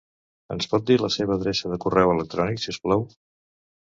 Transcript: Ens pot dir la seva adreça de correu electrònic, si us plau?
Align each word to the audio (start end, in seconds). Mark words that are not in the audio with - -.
Ens 0.53 0.67
pot 0.71 0.85
dir 0.89 0.95
la 1.01 1.09
seva 1.15 1.35
adreça 1.41 1.71
de 1.73 1.77
correu 1.85 2.13
electrònic, 2.15 2.61
si 2.65 2.75
us 2.75 2.83
plau? 2.87 3.05